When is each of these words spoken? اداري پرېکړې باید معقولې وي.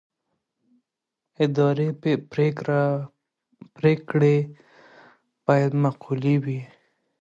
اداري 1.43 1.89
پرېکړې 3.79 4.35
باید 5.45 5.71
معقولې 5.83 6.35
وي. 6.43 6.61